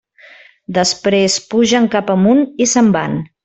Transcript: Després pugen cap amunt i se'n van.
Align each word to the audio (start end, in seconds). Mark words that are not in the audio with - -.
Després 0.77 1.37
pugen 1.53 1.87
cap 1.97 2.13
amunt 2.17 2.45
i 2.67 2.71
se'n 2.77 2.91
van. 3.01 3.25